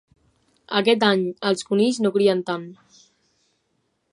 [0.79, 2.65] Aquest any els conills no crien tant.